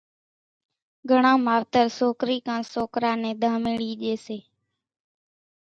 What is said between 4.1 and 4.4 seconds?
سي۔